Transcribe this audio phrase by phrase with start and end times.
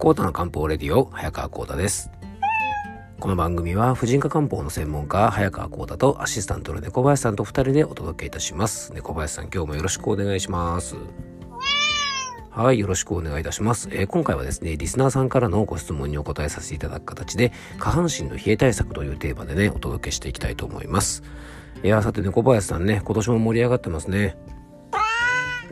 [0.00, 2.10] コータの漢方レディオ、早川コータです。
[3.18, 8.94] この番組は婦人科漢方の専門家、早川コータとアシスタントの猫林さんと二人でお届けいたします。
[8.94, 10.96] 猫林さん、今日もよろしくお願いします。
[12.50, 21.22] はい、よろしくお願いいたします、えー、今回はですね、リスナーさんからのご質問にお答えさせていただく形で、下半身の冷え対策というテーマでね、お届けしていきたいと思います。
[21.84, 24.38] いやさて猫林さんね、今年も盛り上がってますね。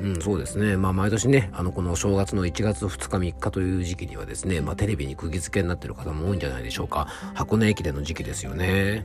[0.01, 0.77] うん、そうですね。
[0.77, 7.07] まあ、毎年ね、あの、この正月の1月2日3日という時期にはですね、まあ、テレビに釘付けになってる方も多いんじゃないでしょうか。
[7.35, 9.05] 箱根駅伝の時期ですよね。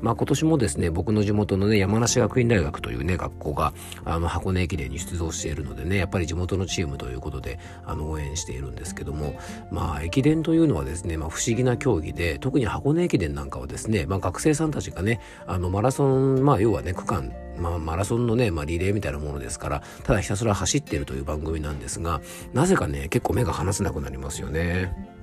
[0.00, 3.72] まあ、今年もですね、僕の地元のね、山梨学院大学というね、学校が、
[4.04, 9.38] あの、箱根駅伝に出場しているのでね、やっぱり地元のチームということで、あの、応援しているんですけども、
[9.70, 22.20] まあ、駅伝というのはですね、まあ、不思議な競技で、特に箱根駅伝なんかはですね、まあ、学生さんたちがね、あの、マラソン、まあ、要はね、区間、まあ、マラソンのね、まあ、リレーみたいなものですから、ただひたすら走ってるという番組なんですが、
[22.52, 25.15] なぜかね、結構目が離せなくなりますよね。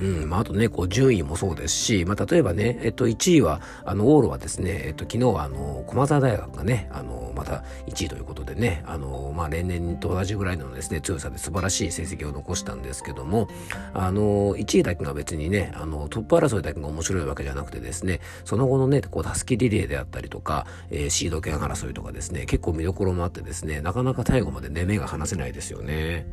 [0.00, 13.48] うん、まあ、あとね、こう、順位もそうですし、まあ、例えばね、えっと、1位は、あの、往路はですね、えっと、昨日は、あの、駒澤大学がね、あの、また1位ということでね、あの、まあ、例年と同じぐらいのですね、強さで素晴らしい成績を残したんですけども、
[13.92, 26.26] あの、1位だけが別にね、あの、トップ争いだけが面白いわけじゃなくてですね、その後のね、こう、たすきリレーであったりとか、えー、シード権争いとかですね、結構見どころもあってですね、なかなか最後までね、目が離せないですよね。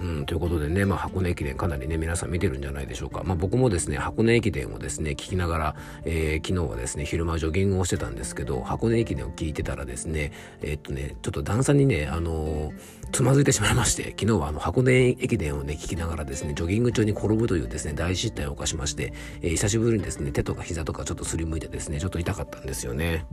[0.00, 3.22] うん、ということでね、まあ、箱根駅伝かなりね、皆さん見てるんじゃないでしょうか。
[3.22, 12.72] まあ、僕もですね、箱根駅伝をですね、聞きながら、えー、昨日はですね、昼間ジョギングをしてたんですけど、箱根駅伝を聞いてたらですね、えー、っとね、ちょっと段差にね、あのー、
[13.12, 19.12] つまずいてしまいまして、昨日はあの、箱根駅伝をね、聞きながらですね、ジョギング中に転ぶというですね、大失態を犯しまして、
[19.42, 23.26] え、久しぶりにですね、手とか膝とかちょっとすりむいてですね、ちょっと痛かったんですよね。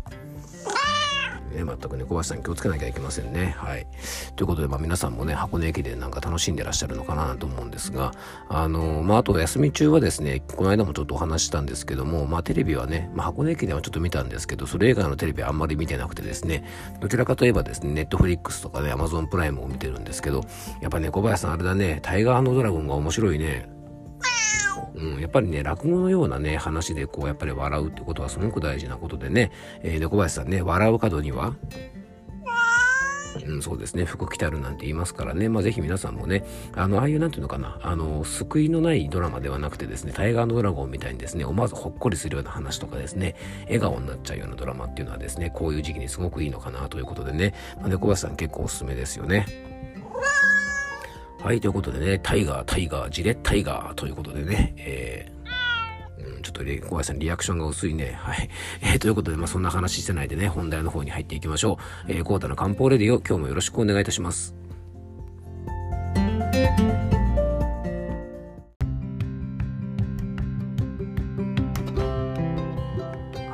[1.57, 3.55] ね、全くね、小橋さん気をつけなきゃいけませんね。
[3.57, 3.87] はい。
[4.35, 8.11] ということで、まあ皆さんもね、箱根駅伝なんか楽しんでらっしゃるのかなと思うんですが、
[8.49, 16.63] あの、まああと休み中はですね、この間もちょっとお話したんですけども、まあテレビはね、まあ箱根駅伝はちょっと見たんですけど、それ以外のテレビはあんまり見てなくてですね、
[16.99, 20.43] どちらかといえばですね、ネットフリックスとかね、アマゾンプライムを見てるんですけど、
[20.81, 23.76] やっぱね、小林さんあれだね、タイガードラゴンが面白いね。
[24.97, 29.51] うん、やっぱりね、落語のようなね、話でこう、やっぱり笑うってことはすごく大事なことでね、
[29.83, 31.55] えー、猫林さんね、笑う角には、
[33.45, 36.43] うん、そうですね、服着たるなんて言いますからね、まあぜひ皆さんもね、
[36.75, 43.35] あの、ああいうなんていうのかな、あの、救いのないドラマではなくてですね、タイガードラゴンみたいにですね、思わずほっこりするような話とかですね、
[43.65, 49.45] 笑顔になっちゃうようなドラマっていうのはですね、こういう時期にすごくいいのかなということでね、まあ、小林さん結構おすすめですよね。
[51.39, 58.17] はい、ということでね、タイガー、タイガー、ジレッタイガーということでね、えー、うん、ちょっと小林さんリアクションが薄いね。
[58.19, 58.49] はい。
[58.81, 61.77] えー、ということで、まあ、そんな話してないでね、本題の方に入っていきましょ
[62.07, 62.11] う。
[62.11, 64.55] えー、コータの漢方レディオ、今日もよろしくお願いいたします。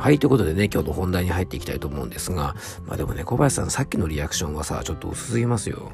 [0.03, 2.55] はい、ということでね、今日の本題に入っていきたいと思うんですが、
[2.85, 5.91] まあでもね、小林さん、さっきのリアクションはさ、ちょっと薄すぎますよ。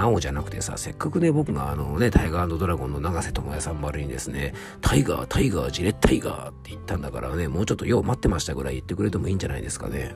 [0.00, 10.14] おおじゃなくてさ、せっかくね、僕があのね、タイガードラゴンの長瀬智也さんばりにですね、タイガー、タイガー、ジレッタイガーって言ったんだからね、もうちょっとよう待ってましたぐらい言ってくれてもいいんじゃないですかね。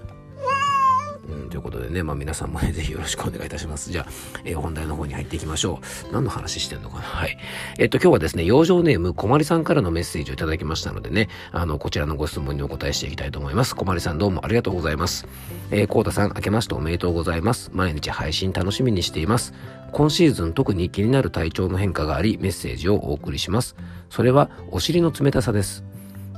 [1.28, 3.90] うん、ということでね、まあ皆さんもね、 ぜひよろしくお願いいたします。
[3.90, 4.06] じゃあ、
[4.44, 6.12] えー、本題の方に入っていきましょう。
[6.12, 7.02] 何の話してんのかな？
[7.02, 7.36] はい。
[7.78, 13.74] えっと、今日はですね、養生ネーム、こまりさんからのメッセージをいただきましたのでね、あの、こちらのご質問にお答えしていきたいと思います。
[13.74, 15.26] こまりさんどうもありがとうございます。
[15.70, 17.70] えー、こうたさん、明けましておめでとうございます。
[17.72, 19.52] 毎日配信楽しみにしています。
[19.92, 23.76] 今シーズン特に気になる体調の変化がありメッセージをお送りします。
[24.10, 25.84] それはお尻の冷たさです。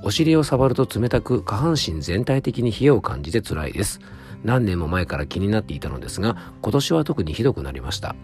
[0.03, 4.00] お尻を触ると冷たく下半身全体的に冷えを感じて辛いです。
[4.44, 8.15] 何年も前から気になっていたのですが今年は特にひどくなりました。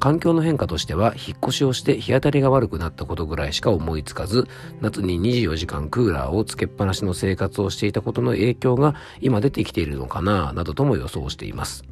[0.00, 4.48] 環境の変化としては引っ越しをして日当たりが悪くなったことぐらいしか思いつかず
[4.80, 11.84] 夏に24時間クーラーをつけっぱなしの生活をしていたことの影響が今出てきているのかななどとも予想しています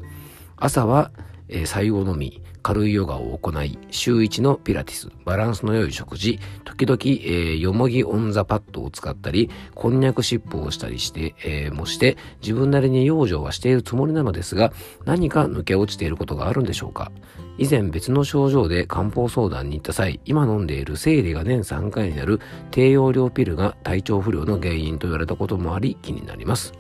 [0.57, 1.11] 朝は
[1.49, 14.73] えー、白湯を飲み、軽いヨガを行い、週一のピラティス、バランスの良い食事、時々、えー、よもぎオンザパッドを使ったり、こんにゃく尻尾をしたりして、えー、もして、自分なりに養生はしているつもりなのですが、
[15.05, 17.11] 何か抜け落ちていることがあるんでしょうか？
[17.57, 22.41] 以前別の症状で漢方相談に行った際、今飲んでいる生理が年3回になる
[22.71, 26.73] 低用量ピルが体調不良の原因と言われたこともあり気になります。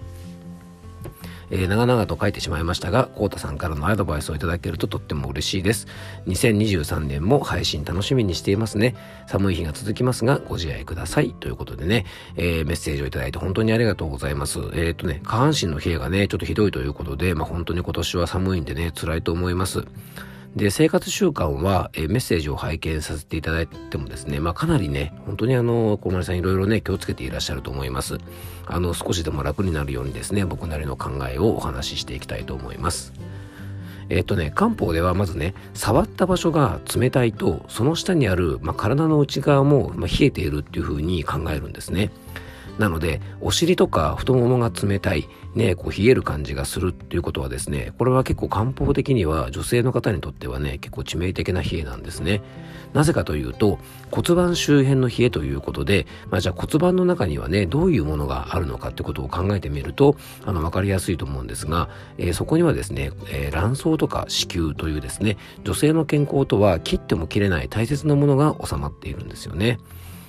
[1.50, 5.86] えー、長々と書いてしまいましたが、コータさんからのアドバイスをいただけるととっても嬉しいです。
[6.26, 8.94] 2023年も配信楽しみにしていますね。
[9.26, 11.34] 寒い日が続きますが、ご自愛ください。
[11.38, 12.06] ということでね、
[12.36, 14.58] えー、メッセージをいただいて本当にありがとうございます。
[14.58, 19.84] えっ、ー、とね、下半身の冷えがね、ちょっとひどいということで、まあ本当に今年は寒いんでね、辛いと思います。
[20.58, 28.18] で、生活習慣は、え、メッセージを拝見させていただいてもですね、まあかなりね、本当にあの、小丸さんいろいろね、気をつけていらっしゃると思います。
[28.66, 33.12] あの、少しでも楽になるようにですね、僕なりの考えをお話ししていきたいと思います。
[34.08, 42.10] えっとね、漢方ではまずね、触った場所が冷たいと、その下にある、まあ、体の内側も、ま、冷えているっていうふうに考えるんですね。
[42.78, 52.40] なので、お尻とか太ももが冷たい、ね、こう冷える感じがするっていうことはですね、これは結構漢方的には女性の方にとってはね、結構致命的な冷えなんですね。
[52.94, 53.78] なぜかというと、
[54.10, 60.16] 骨盤周辺の冷えということで、まあじゃあ骨盤の中にはね、どういうものがあるのかってことを考えてみると、
[60.46, 69.78] あの、わかりやすいと思うんですが、えー、そこにはですね、えー、卵巣とか子宮というですね、女性の健康とは切っても切れない大切なものが収まっているんですよね。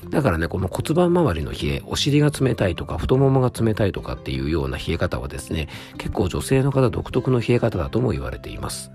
[0.10, 5.68] だからね、この骨盤周りの冷え、お尻が冷たいとか、太ももが冷たいとかっていうような冷え方はですね、
[5.98, 8.92] 結構女性の方独特の冷え方だとも言われています。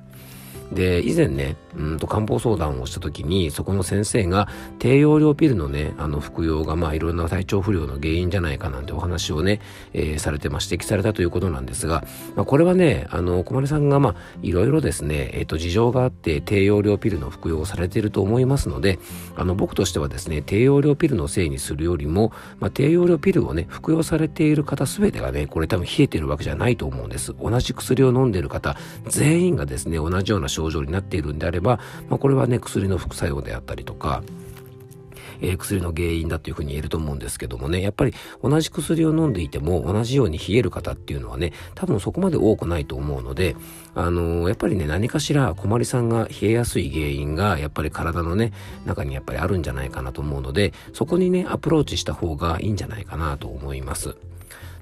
[0.72, 9.61] で、以前ね、うんと漢方相談をした時に、そこの先生が低用量ピルのね、あの服用がまあいろんな体調不良の原因じゃないかなんてお話をね、
[9.93, 12.05] えー、されてま指摘されたということなんですが、
[12.37, 18.99] まあこれはね、あの、小丸さんがまあいろいろですね、えっ、ー、と事情があって低用量ピルの服用をされていると思いますので、
[19.37, 27.34] あの僕としてはですね、低用量ピルのせいにするよりも、まあ低用量ピルをね、服用されている方すべてがね、これ多分冷えてるわけじゃないと思うんです。
[27.40, 28.76] 同じ薬を飲んでいる方、
[29.08, 31.79] 全員がですね、同じような症状になっているんであれば、
[32.09, 34.23] まあ、これはね、薬の副作用であったりとか、
[35.41, 43.56] えー、薬の原因だというふうに言えると思うんですけどもね、やっぱり同じ薬を飲んでいても同じように冷える方っていうのはね、多分そこまで多くないと思うので、
[43.95, 48.53] あのー、やっぱりね、何かしら小まりさんが冷えやすい原因がやっぱり体のね、
[48.87, 54.17] 中にやっぱりあるんじゃないかなと思うので、そこにね、アプローチした方がいいんじゃないかなと思います。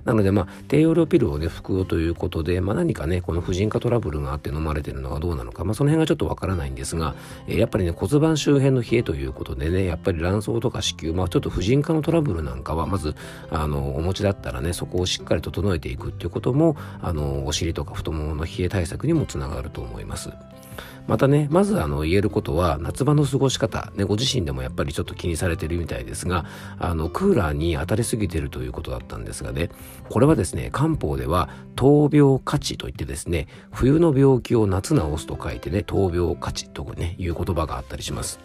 [0.04, 7.14] なので、まあ、低用量ピルをね、服用ということで、まあ、何かね、この婦人科トラブルがあって飲まれてるのがどうなのか、まあ、その辺がちょっとわからないんですが、
[7.46, 13.14] えー、やっぱりね、骨盤周辺の冷えということでね、やっぱり卵巣とか子宮、まあ、ちょっと婦人科のトラブルなんかは、まず、
[13.50, 20.31] あの、お持ちだったらね、そこをしっかり整えていくっていうことも、あの、お尻とか太ももの冷え対策にもつながると思います。
[21.06, 26.46] またね、まずあの言えることは夏場の過ごし方、ね、ご自身でもやっぱりちょっと気にされてるみたいですが、
[26.78, 29.70] あの、クーラーに当たりすぎてるということだったんですがね、
[30.08, 38.38] これはですね、漢方では闘病価値といってですね、冬の病気を夏治すと書いてね、闘病価値とね、いう言葉があったりします。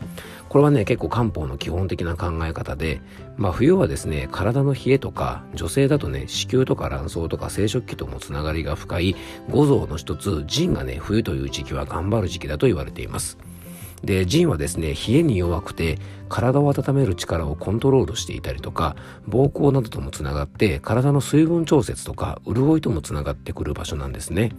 [0.49, 3.01] これはね、結構漢方の基本的な考え方で、
[3.35, 9.15] まあ冬はですね、体の冷えとか、女性だとね、子宮とか卵巣とか生殖器ともつながりが深い
[9.49, 13.37] 五臓の一つ、腎がね、冬という時期は頑張る時期だと言われています。
[14.03, 15.97] で、腎はですね、冷えに弱くて、
[16.29, 18.95] 体を温める力をコントロールしていたりとか、
[19.27, 24.51] 膀胱などともつながって、体の水分調節とか、潤いともつながってくる場所なんですね。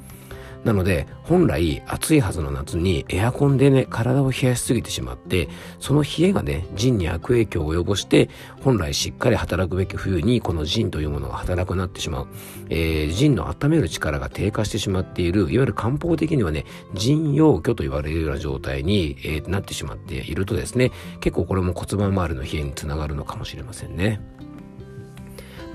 [0.64, 8.28] なので、本来暑いはずの夏にエアコンでね、体を冷やしすぎてしまって、その冷えがね、腎に悪影響を及ぼして、
[8.62, 12.28] 本来しっかり働くべき冬にこの腎というものが働くなってしまう。
[12.70, 16.64] えー、腎の温める力が低下してしまっている、いわゆる漢方的にはね、
[16.94, 20.90] 腎陽虚と言われるような状態に、えー、なってしまっているとですね、
[21.20, 24.20] 結構これも骨盤周りの冷えにつながるのかもしれませんね。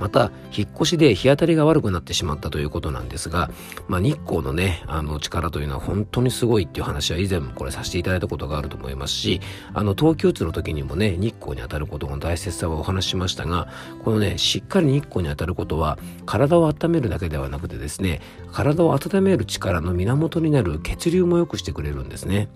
[0.04, 3.50] また、引っ越しで日当たりが悪くなってしまったということなんですが、
[3.88, 9.40] まあ、日光のね、あの力というのは本当にすごいっていう話は以前もこれさせていただいたことがあると思いますし、
[9.74, 13.70] あの、冬季うつの時にもね、日光に当たることの大切さはお話ししましたが、
[14.04, 18.20] このね、しっかり日光に当たることは、体を温めるだけではなくてですね、
[18.52, 22.50] 体を温める力の源になる血流も良くしてくれるんですね。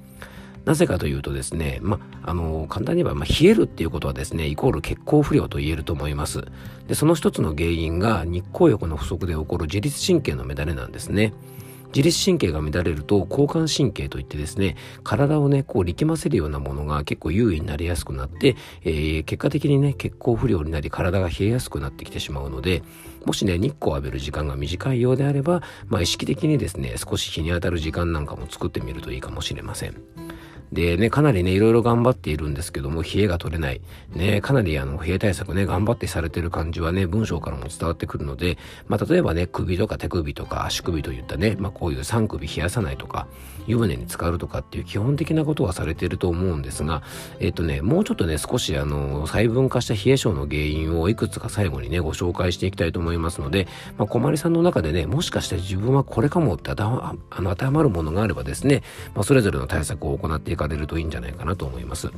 [0.68, 6.44] なぜかというとですね、ま、あの、簡単に言えば、ま冷えるっていうことはですね、イコール血行不良と言えると思います。
[6.90, 11.34] で、その一つの原因が日光浴の不足で起こる自律神経の乱れなんですね。
[11.96, 22.84] 自律神経が乱れると交感神経といってですね、体をね、こう力ませるようなものが結構優位になりやすくなって、えー、結果的にね、血行不良になり体が冷えやすくなってきてしまうので、
[23.26, 29.96] もしね、日光を浴びる時間が短いようであれば、まあ意識的にですね、少し日に当たる時間なんかも作ってみるといいかもしれません。
[30.72, 33.82] でね、かなりね、いろいろ頑張っているんですけども、冷えが取れない。
[34.14, 38.58] ね、かなりあの、冷え対策ね、頑張ってされてる感じはね、文章からも伝わってくるので、
[38.88, 43.28] まあ、例えばね、首とか手首とか足首といったね、まあ、こういう三首冷やさないとか、
[43.68, 47.02] 湯船に浸かるとかっていう基本的なことはされてると思うんですが、
[47.40, 58.84] えっ、とね、もうちょっとね、少しあの、細分化した冷え症の原因をいくつか最後にね、ご紹介していきたいと思いますので、まあ、小まりさんの中でね、もしかして自分はこれかもってあの当てはまるものがあればですね、
[59.14, 62.10] まあ、それぞれの対策を行っていかれるといいんじゃないかなと思います。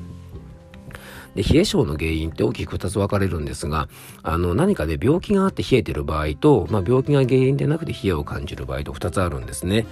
[1.36, 3.88] で、冷え症の原因って大きく2つ分かれるんですが、
[4.24, 9.86] あの、何かで病気があって冷えてる場合と、まあ、病気が原因でなくて冷えを感じる場合と2つあるんですね。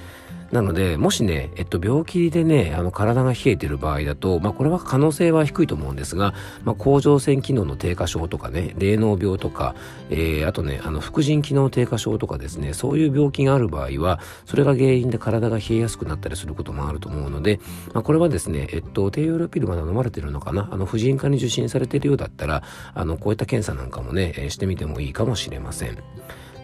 [0.52, 9.76] なので、もしね、えっと、病気でね、あの、体が冷えてる場合だと、まあ、これは可能性は低いと思うんですが、まあ、甲状腺機能の低下症とかね、霊脳病とか、
[10.10, 17.60] えー、あとね、あの、副腎機能低下症とかですね、そういう病気がある場合は、それが原因で体が冷えやすくなったりすることもあると思うので、
[17.94, 22.64] まあ、これはですね、えっと、低用量ピルまだ飲まれてるのかな、あの、婦人科に受診されてるようだったら、
[22.94, 25.98] あの、こういった検査なんかもね、えー、してみてもいいかもしれません。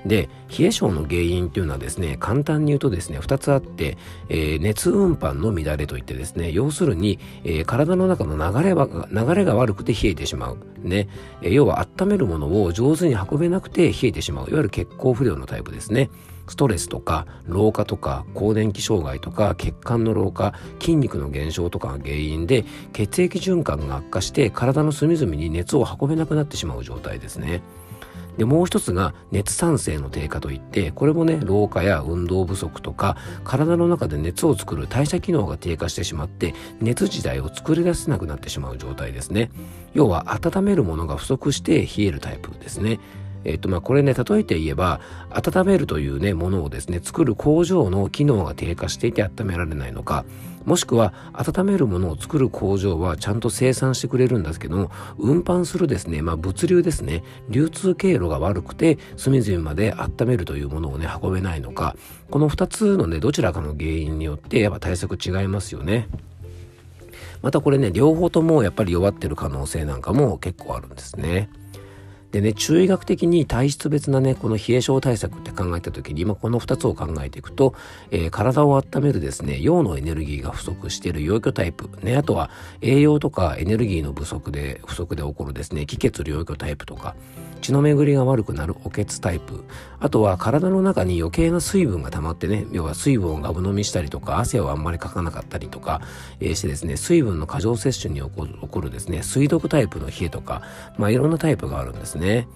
[0.06, 3.98] で冷え症の原因というのはですね簡単に言うとですね2つあって、
[4.30, 10.58] えー、熱運搬の乱れといってですね要するに、えー、体の中の流れは流れが悪くて冷えてしまう。
[10.84, 11.08] ね、
[11.42, 14.50] えー、要は温めるものを上手に運べなくて冷えてしまう。
[14.50, 16.10] いわゆる血行不良のタイプですね。
[16.48, 27.62] ストレスとか老化とか更年期障害とか血管の老化筋肉の減少とかが原因で血液循環が悪化して体の隅々に熱を運べなくなってしまう状態ですね。
[28.38, 39.52] で、もう一つが熱産生の低下といって、これもね、老化や運動不足とか、体の中で熱を作る代謝機能が低下してしまって、熱自体を作り出せなくなってしまう状態ですね。
[39.94, 43.00] 要は、温めるものが不足して冷えるタイプですね。
[43.46, 50.26] えっ、と、まあ、これね、例えて言えば、温めるというね、ものをですね、作る工場の機能が低下していて温められないのか、
[50.66, 61.96] もしくは、温めるものを作る工場はちゃんと生産してくれるんですけども、運搬するですね、まあ、物流ですね、流通経路が悪くて、隅々まで温めるというものをね、運べないのか、
[62.30, 66.08] この二つのね、どちらかの原因によって、やっぱ対策違いますよね。
[67.42, 71.50] またこれね、両方ともやっぱり弱ってる可能性なんかも結構あるんですね。
[72.34, 77.76] でね、中医学的に体質別なね、この冷え症対策って考えた時に、今この2つを考えていくと、
[78.10, 82.50] えー、体を温めるですね、陽のエネルギーが不足している陽虚タイプ、ね、あとは
[82.82, 87.16] 栄養とかエネルギーの不足で、不足で起こるですね、気血両虚タイプとか、
[87.62, 89.64] 血の巡りが悪くなるお血タイプ、
[90.00, 96.02] あとは体の中に余計な水分が溜まってね、要は水分をガブ飲みしたりとか、汗をあんまりかかなかったりとか、
[96.40, 100.64] えー、してですね、水分の過剰摂取に起こるですね、水毒タイプの冷えとか、
[100.98, 102.23] まあいろんなタイプがあるんですね。
[102.24, 102.48] 네.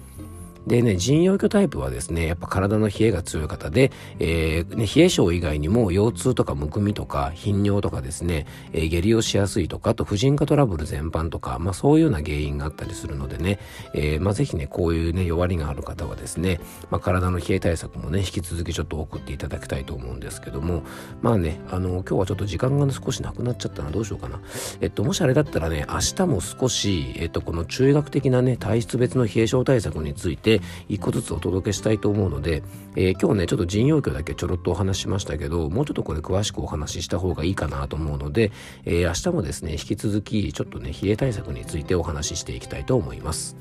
[0.68, 13.58] でね、腎陽虚タイプはですね、やっぱ体の冷えが強い方で、えー、ね、冷え性以外にも腰痛とかむくみとか頻尿とかですね、えー、下痢をしやすいとか、あと婦人科トラブル全般とか、まあそういうような原因があったりするのでね、
[13.94, 16.60] えー、まあぜひね、こういうね、弱りがある方はですね、
[16.90, 20.82] まあ体の冷え対策もね、引き続きちょっと送っていただきたいと思うんですけども、
[21.22, 24.38] まあね、あの、今日はちょっと時間が少しなくなっちゃったな、どうしようかな。
[24.82, 30.57] えっと、もしあれだったらね、明日も少し、えっと、この中学的なね、体質別の冷え症対策について、
[30.88, 32.62] 一個ずつお届けしたいと思うので、
[32.96, 38.52] えー、今日ね、ちょっと腎陽虚だけちょろっとお話ししましたけど、もうちょっとこれ詳しくお話しした方がいいかなと思うので、
[38.84, 43.56] えー、明日もですね、引き続きちょっとね、冷え対策についてお話ししていきたいと思います。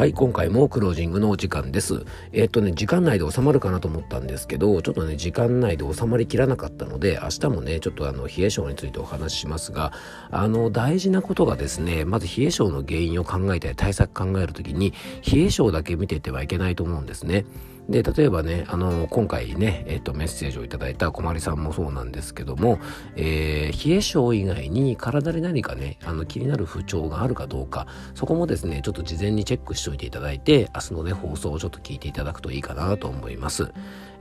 [0.00, 2.06] はい、今回もクロージングのお時間です。
[2.32, 9.92] えー、っとね、時間内で収まるかなと思ったんですけど、ちょっとね、時間内で収まりきらなかったので、明日もね、ちょっとあの、冷え性についてお話ししますが、
[10.30, 14.94] あの、大事なことがですね、まず冷え性の原因を考えたり、対策考えるときに、
[15.30, 17.44] 冷え性だけ見ててはいけないと思うんですね。
[17.88, 22.78] で、例えばね、あの、今回ね、えっ、と、メッセージをいただいた小まりさんもそうなんですけども、
[23.16, 33.72] えー、冷え性以外に体に何かね、あの、気になる不調があるかどうか、そこもですね、ちょっと事前にチェックしておいていただいて、明日のね、放送をちょっと聞いていただくといいかなと思います。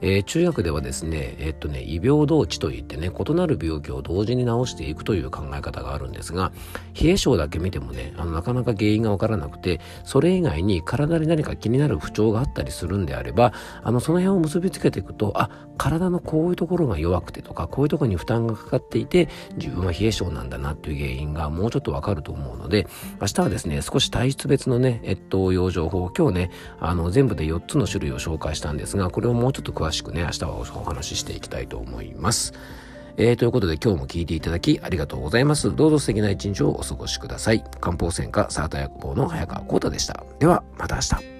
[0.01, 6.51] えー、中学ではですね、えっとね、異病同治といってね、異なる病気を同時に治していくという考え方があるんですが、
[7.01, 13.48] 冷え性だけ見てもね、あの、なかなか原因がわからなくて、それ以外に体に何か気になる不調があったりするんであれば、
[13.83, 22.87] あの、その辺を結びつけていくと、あ、体のこういうところが弱くてとか、こういうところに負担がかかっていて、自分は冷え性なんだなっていう原因がもうちょっとわかると思うので、
[23.21, 32.53] 明日はですね、少し体質別のね、えっと、養生法、今日ね、あの、全部で4つの種類を紹介したんですが、これをもうちょっと詳しくね、明日はお話ししていきたいと思います。
[33.19, 35.75] えー、ということで今日も聞いていただきありがとうございます。
[35.75, 37.63] どうぞ素敵な一日をお過ごしください。
[37.81, 40.23] 漢方専科サータ薬房の早川幸太でした。
[40.39, 41.38] では、また明日。